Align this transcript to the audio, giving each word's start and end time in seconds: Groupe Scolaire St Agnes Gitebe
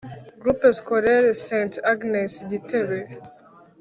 Groupe 0.41 0.67
Scolaire 0.77 1.29
St 1.45 1.73
Agnes 1.91 2.33
Gitebe 2.49 2.99